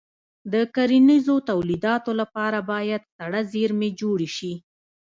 [0.53, 4.53] د کرنیزو تولیداتو لپاره باید سړه زېرمې جوړې شي.